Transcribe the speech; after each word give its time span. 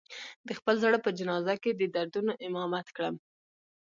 د 0.47 0.49
خپل 0.59 0.75
زړه 0.83 0.97
په 1.05 1.09
جنازه 1.17 1.55
کې 1.63 1.71
د 1.73 1.81
دردونو 1.95 2.31
امامت 2.47 2.87
کړم 2.95 3.15